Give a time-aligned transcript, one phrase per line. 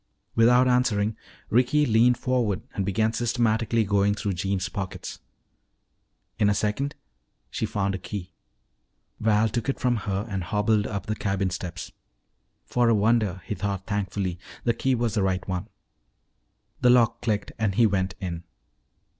[0.33, 1.15] Without answering,
[1.51, 5.19] Ricky leaned forward and began systematically going through Jeems' pockets.
[6.39, 6.95] In the second
[7.51, 8.33] she found a key.
[9.19, 11.91] Val took it from her and hobbled up the cabin steps.
[12.65, 15.67] For a wonder, he thought thankfully, the key was the right one.
[16.81, 18.43] The lock clicked and he went in.